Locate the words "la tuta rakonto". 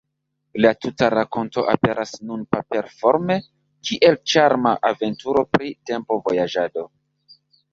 0.63-1.63